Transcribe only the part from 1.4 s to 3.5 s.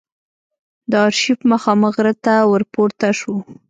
مخامخ غره ته ور پورته شوو.